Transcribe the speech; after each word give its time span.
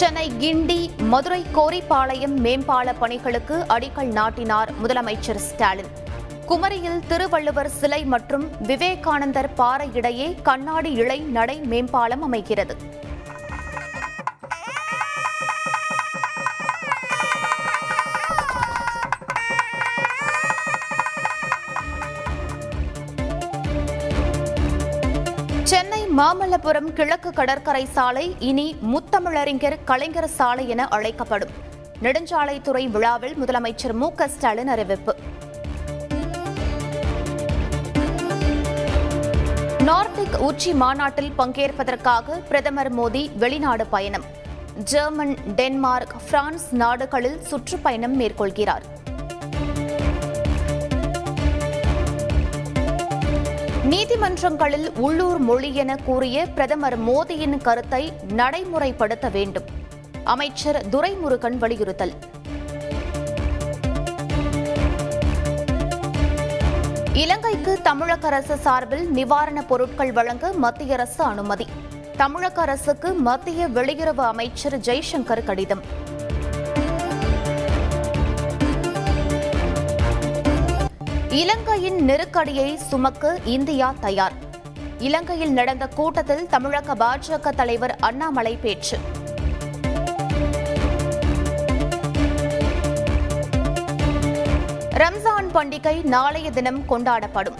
சென்னை 0.00 0.32
கிண்டி 0.40 0.90
மதுரை 1.04 1.44
கோரிப்பாளையம் 1.54 2.36
மேம்பால 2.44 2.94
பணிகளுக்கு 2.98 3.64
அடிக்கல் 3.68 4.12
நாட்டினார் 4.12 4.70
முதலமைச்சர் 4.82 5.40
ஸ்டாலின். 5.46 5.90
குமரியில் 6.46 7.00
திருவள்ளுவர் 7.08 7.68
சிலை 7.68 8.04
மற்றும் 8.04 8.48
விவேகானந்தர் 8.60 9.54
பாறை 9.54 9.90
இடையே 9.94 10.36
கண்ணாடி 10.42 10.92
இழை 10.92 11.18
நடை 11.18 11.56
மேம்பாலம் 11.58 12.22
அமைகிறது. 12.22 12.76
மாமல்லபுரம் 26.20 26.92
கிழக்கு 26.92 27.30
கடற்கரை 27.30 27.84
சாலை 27.84 28.36
இனி 28.38 28.76
முத்தமிழறிஞர் 28.82 29.76
கலைஞர் 29.84 30.26
சாலை 30.26 30.68
என 30.68 30.88
அழைக்கப்படும். 30.88 31.48
நெடுஞ்சாலைத்துறை 32.02 32.90
விழாவில் 32.90 33.34
முதலமைச்சர் 33.34 33.92
மு 33.92 34.14
க 34.14 34.28
ஸ்டாலின் 34.28 34.68
அறிவிப்பு. 34.68 35.16
நார்டிக் 39.78 40.36
உச்சி 40.36 40.72
மாநாட்டில் 40.72 41.32
பங்கேற்பதற்காக 41.38 42.38
பிரதமர் 42.48 42.94
மோடி 42.94 43.36
வெளிநாடு 43.36 43.86
பயணம். 43.86 44.24
ஜெர்மன் 44.84 45.36
டென்மார்க் 45.56 46.14
பிரான்ஸ் 46.30 46.74
நாடுகளில் 46.74 47.42
சுற்றுப்பயணம் 47.42 48.20
மேற்கொள்கிறார். 48.20 48.82
நீதிமன்றங்களில் 53.84 54.98
உள்ளூர் 54.98 55.38
மொழி 55.38 55.74
என 55.74 55.96
கூறிய 55.96 56.46
பிரதமர் 56.46 57.08
மோடியின் 57.08 57.56
கருத்தை 57.56 58.12
நடைமுறைப்படுத்த 58.28 59.30
வேண்டும். 59.30 59.64
அமைச்சர் 60.24 60.88
துரைமுருகன் 60.88 61.56
வலியுறுத்தல். 61.56 62.12
இலங்கைக்கு 67.12 67.78
தமிழக 67.82 68.26
அரசு 68.26 68.56
சார்பில் 68.56 69.12
நிவாரணப் 69.14 69.68
பொருட்கள் 69.68 70.12
வழங்க 70.12 70.52
மத்திய 70.52 70.92
அரசு 70.92 71.24
அனுமதி. 71.24 71.66
தமிழக 72.16 72.60
அரசுக்கு 72.60 73.12
மத்திய 73.12 73.68
வெளியுறவு 73.68 74.20
அமைச்சர் 74.20 74.78
ஜெய்சங்கர் 74.78 75.44
கடிதம். 75.44 76.08
இலங்கையின் 81.30 82.04
நெருக்கடியை 82.04 82.76
சுமக்க 82.76 83.38
இந்தியா 83.44 83.94
தயார். 84.00 84.32
இலங்கையில் 84.98 85.52
நடந்த 85.52 85.88
கூட்டத்தில் 85.88 86.46
தமிழக 86.46 86.94
பாஜக 86.94 87.48
தலைவர் 87.48 87.96
அண்ணாமலை 87.96 88.56
பேச்சு. 88.56 88.98
ரம்ஜான் 94.90 95.50
பண்டிகை 95.54 96.02
நாளைய 96.02 96.50
தினம் 96.50 96.82
கொண்டாடப்படும். 96.88 97.56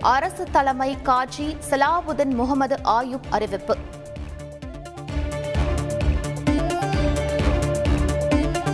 அரசு 0.00 0.46
தலைமை 0.52 0.96
காஜி 1.04 1.56
சலாவுதீன் 1.70 2.34
முகமது 2.34 2.78
ஆயூப் 2.82 3.24
அறிவிப்பு. 3.30 3.76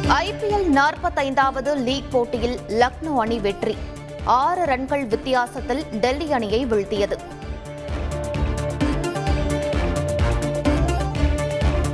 ஐபிஎல் 0.09 0.81
நாற்பத்தைந்தாவது 0.81 1.77
லீக் 1.77 2.11
போட்டியில் 2.11 2.59
லக்னோ 2.69 3.17
அணி 3.19 3.39
வெற்றி. 3.39 3.77
ஆறு 4.25 4.65
ரன்கள் 4.65 5.07
வித்தியாசத்தில் 5.07 5.87
டெல்லி 5.87 6.33
அணியை 6.33 6.67
வீழ்த்தியது. 6.67 7.17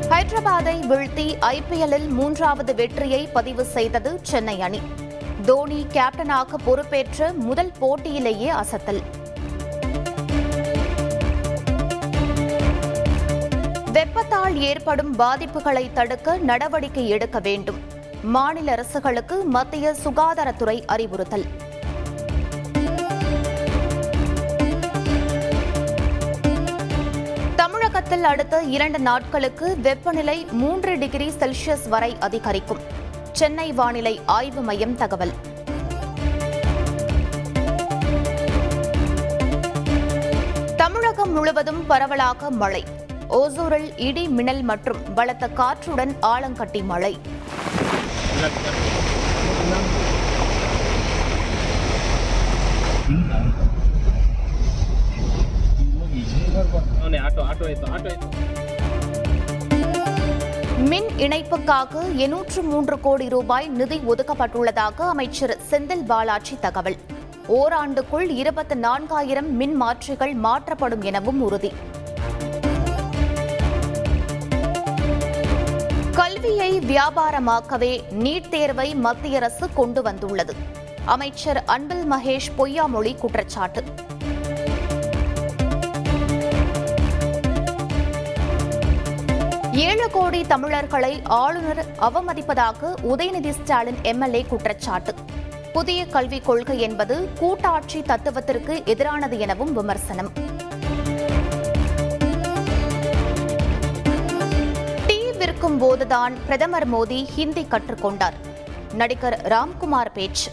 ஹைதராபாத்தை 0.08 0.80
வீழ்த்தி 0.86 1.34
ஐபிஎல்லில் 1.40 2.08
மூன்றாவது 2.08 2.74
வெற்றியை 2.74 3.28
பதிவு 3.32 3.64
செய்தது 3.64 4.20
சென்னை 4.22 4.62
அணி. 4.62 4.80
தோனி 5.44 5.86
கேப்டனாக 5.92 6.54
பொறுப்பேற்ற 6.64 7.32
முதல் 7.32 7.72
போட்டியிலேயே 7.78 8.50
அசத்தல். 8.50 9.02
வெப்பத்தால் 13.92 14.60
ஏற்படும் 14.60 15.18
பாதிப்புகளை 15.18 15.92
தடுக்க 15.92 16.36
நடவடிக்கை 16.36 17.08
எடுக்க 17.08 17.38
வேண்டும். 17.38 17.78
மாநில 18.22 18.72
அரசுகளுக்கு 18.72 19.44
மத்திய 19.44 19.94
சுகாதாரத்துறை 20.04 20.86
அறிவுறுத்தல். 20.86 21.44
தமிழகத்தில் 28.08 28.38
அடுத்த 28.38 28.74
இரண்டு 28.74 28.98
நாட்களுக்கு 28.98 29.78
வெப்பநிலை 29.82 30.46
மூன்று 30.60 30.98
டிகிரி 30.98 31.26
செல்சியஸ் 31.38 31.88
வரை 31.88 32.16
அதிகரிக்கும். 32.20 32.80
சென்னை 33.32 33.72
வானிலை 33.72 34.20
ஆய்வு 34.26 34.60
மையம் 34.60 34.94
தகவல். 34.96 35.32
தமிழகம் 40.76 41.32
முழுவதும் 41.32 41.86
பரவலாக 41.86 42.50
மழை. 42.50 42.84
ஓசூரில் 43.28 43.92
இடி 43.96 44.28
மின்னல் 44.28 44.62
மற்றும் 44.62 45.02
பலத்த 45.14 45.48
காற்றுடன் 45.48 46.16
ஆலங்கட்டி 46.22 46.84
மழை. 46.84 47.14
Thank 53.08 53.82
you. 53.82 53.87
மின் 60.88 61.08
இணைப்புக்காக 61.16 62.14
எண்ணூற்று 62.16 62.62
மூன்று 62.62 63.00
கோடி 63.00 63.28
ரூபாய் 63.28 63.68
நிதி 63.68 64.00
ஒதுக்கப்பட்டுள்ளதாக 64.08 65.00
அமைச்சர் 65.00 65.56
செந்தில் 65.70 66.04
பாலாஜி 66.04 66.56
தகவல். 66.60 66.96
ஓராண்டுக்குள் 67.48 68.28
இருபத்தி 68.28 68.74
நான்காயிரம் 68.74 69.48
மின் 69.48 69.82
மாற்றிகள் 69.82 70.34
மாற்றப்படும் 70.34 71.02
எனவும் 71.02 71.40
உறுதி. 71.40 71.72
கல்வியை 76.12 76.78
வியாபாரமாக்கவே 76.78 78.00
நீட் 78.10 78.48
தேர்வை 78.48 78.94
மத்திய 78.94 79.36
அரசு 79.36 79.68
கொண்டு 79.74 80.02
வந்துள்ளது. 80.02 80.54
அமைச்சர் 81.04 81.64
அன்பில் 81.64 82.12
மகேஷ் 82.12 82.50
பொய்யாமொழி 82.58 83.16
குற்றச்சாட்டு. 83.16 83.84
ஏழு 89.86 90.10
கோடி 90.10 90.46
தமிழர்களை 90.46 91.22
ஆளுநர் 91.24 91.80
அவமதிப்பதாக 91.98 92.90
உதயநிதி 93.02 93.50
ஸ்டாலின் 93.50 93.98
எம்எல்ஏ 94.02 94.40
குற்றச்சாட்டு. 94.42 95.14
புதிய 95.72 96.06
கல்விக் 96.06 96.44
கொள்கை 96.44 96.80
என்பது 96.80 97.28
கூட்டாட்சி 97.38 98.02
தத்துவத்திற்கு 98.02 98.82
எதிரானது 98.86 99.38
எனவும் 99.38 99.72
விமர்சனம். 99.72 100.32
டீ 105.06 105.18
விற்கும் 105.32 105.78
போதுதான் 105.78 106.36
பிரதமர் 106.44 106.90
மோடி 106.92 107.24
ஹிந்தி 107.24 107.66
கற்றுக்கொண்டார். 107.70 108.38
நடிகர் 108.94 109.40
ராம்குமார் 109.42 110.12
பேச்சு. 110.14 110.50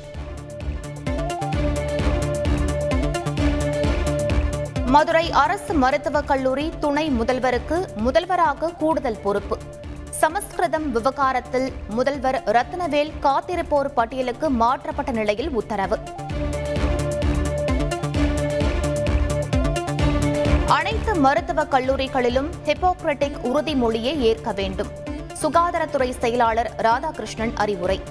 மதுரை 4.96 5.32
அரசு 5.32 5.74
மருத்துவக் 5.74 6.28
கல்லூரி 6.28 6.72
துணை 6.80 7.10
முதல்வருக்கு 7.10 7.96
முதல்வராக 7.96 8.72
கூடுதல் 8.72 9.20
பொறுப்பு. 9.20 9.58
சமஸ்கிருதம் 10.10 10.92
விவகாரத்தில் 10.92 11.74
முதல்வர் 11.90 12.44
ரத்னவேல் 12.46 13.12
காத்திருப்போர் 13.22 13.88
பட்டியலுக்கு 13.88 14.50
மாற்றப்பட்ட 14.50 15.12
நிலையில் 15.12 15.50
உத்தரவு. 15.50 16.00
அனைத்து 20.68 21.16
மருத்துவக் 21.16 21.74
கல்லூரிகளிலும் 21.74 22.50
ஹிப்போக்ரட்டிக் 22.66 23.38
உறுதிமொழியை 23.44 24.20
ஏற்க 24.20 24.52
வேண்டும். 24.52 24.88
சுகாதாரத்துறை 25.42 26.18
செயலாளர் 26.18 26.72
ராதாகிருஷ்ணன் 26.78 27.52
அறிவுரை. 27.56 28.02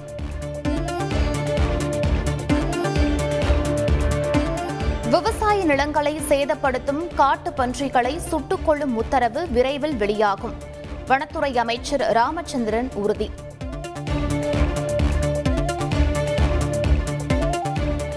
விவசாய 5.11 5.65
நிலங்களை 5.65 6.19
சேதப்படுத்தும் 6.29 7.15
காட்டு 7.15 7.53
பன்றிகளை 7.53 8.19
சுட்டுக் 8.19 8.65
கொள்ளும் 8.65 8.97
உத்தரவு 8.97 9.49
விரைவில் 9.49 9.97
வெளியாகும். 9.97 10.53
வனத்துறை 11.07 11.59
அமைச்சர் 11.59 12.01
ராமச்சந்திரன் 12.01 12.91
உறுதி. 12.95 13.31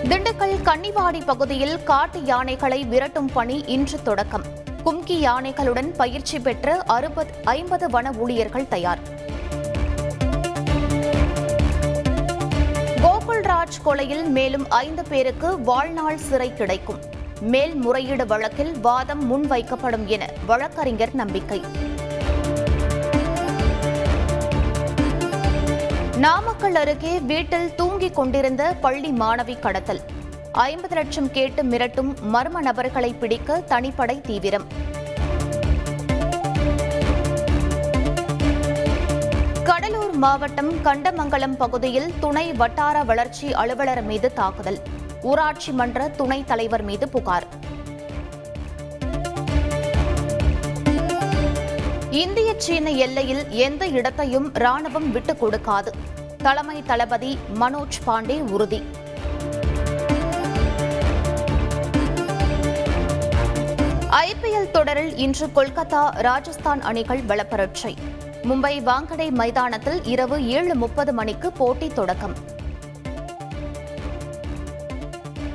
திண்டுக்கல் 0.04 0.58
கன்னிவாடி 0.64 1.26
பகுதியில் 1.26 1.84
காட்டு 1.84 2.20
யானைகளை 2.20 2.86
விரட்டும் 2.86 3.30
பணி 3.34 3.64
இன்று 3.66 4.02
தொடக்கம். 4.02 4.44
கும்கி 4.86 5.28
யானைகளுடன் 5.28 5.94
பயிற்சி 5.96 6.40
பெற்ற 6.40 6.84
அறுபது 6.88 7.34
ஐம்பது 7.44 7.90
வன 7.90 8.12
ஊழியர்கள் 8.12 8.68
தயார். 8.68 9.00
கோகுல்ராஜ் 13.68 13.86
கொலையில் 13.86 14.30
மேலும் 14.30 14.70
ஐந்து 14.70 15.04
பேருக்கு 15.04 15.62
வாழ்நாள் 15.62 16.18
சிறை 16.18 16.54
கிடைக்கும். 16.54 17.00
மேல்முறையீடு 17.40 18.26
வழக்கில் 18.26 18.80
வாதம் 18.80 19.24
முன்வைக்கப்படும் 19.26 20.06
என 20.06 20.30
வழக்கறிஞர் 20.46 21.14
நம்பிக்கை. 21.14 21.62
நாமக்கல் 26.18 26.76
அருகே 26.76 27.20
வீட்டில் 27.20 27.76
தூங்கிக் 27.76 28.16
கொண்டிருந்த 28.16 28.76
பள்ளி 28.82 29.12
மாணவி 29.12 29.60
கடத்தல். 29.60 30.02
ஐம்பது 30.52 30.96
லட்சம் 30.96 31.32
கேட்டு 31.32 31.64
மிரட்டும் 31.64 32.14
மர்ம 32.34 32.60
நபர்களை 32.60 33.14
பிடிக்க 33.14 33.64
தனிப்படை 33.68 34.22
தீவிரம். 34.22 34.66
கடலூர் 39.68 40.12
மாவட்டம் 40.12 40.74
கண்டமங்கலம் 40.84 41.56
பகுதியில் 41.58 42.14
துணை 42.20 42.54
வட்டார 42.54 43.04
வளர்ச்சி 43.04 43.54
அலுவலர் 43.54 44.04
மீது 44.04 44.34
தாக்குதல். 44.34 44.82
ஊராட்சி 45.22 45.72
மன்ற 45.72 46.08
துணைத் 46.08 46.48
தலைவர் 46.48 46.82
மீது 46.82 47.10
புகார். 47.10 47.44
இந்திய 52.10 52.54
சீன 52.58 52.90
எல்லையில் 52.90 53.50
எந்த 53.50 53.88
இடத்தையும் 53.88 54.54
ராணுவம் 54.54 55.12
விட்டுக் 55.12 55.46
கொடுக்காது. 55.46 55.88
தலைமை 56.38 56.84
தளபதி 56.84 57.38
மனோஜ் 57.60 58.00
பாண்டே 58.08 58.40
உறுதி. 58.40 58.84
ஐபிஎல் 64.10 64.72
தொடரில் 64.72 65.16
இன்று 65.16 65.50
கொல்கத்தா 65.56 66.10
ராஜஸ்தான் 66.10 66.82
அணிகள் 66.82 67.22
பலப்பரட்சை. 67.22 68.26
மும்பை 68.50 68.84
வாங்கடை 68.84 69.32
மைதானத்தில் 69.32 70.04
இரவு 70.04 70.48
ஏழு 70.48 70.76
முப்பது 70.76 71.14
மணிக்கு 71.14 71.52
போட்டி 71.52 71.88
தொடக்கம். 71.88 72.36